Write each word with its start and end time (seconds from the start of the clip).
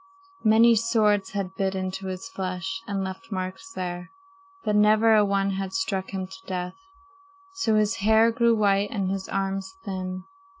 Many 0.43 0.73
swords 0.75 1.29
had 1.33 1.53
bit 1.53 1.75
into 1.75 2.07
his 2.07 2.27
flesh 2.27 2.81
and 2.87 3.03
left 3.03 3.31
marks 3.31 3.71
there, 3.71 4.09
but 4.63 4.75
never 4.75 5.13
a 5.13 5.23
one 5.23 5.51
had 5.51 5.73
struck 5.73 6.09
him 6.09 6.25
to 6.25 6.43
death. 6.47 6.75
So 7.53 7.75
his 7.75 7.97
hair 7.97 8.31
grew 8.31 8.55
white 8.55 8.89
and 8.89 9.11
his 9.11 9.29
arms 9.29 9.75
thin. 9.85 10.23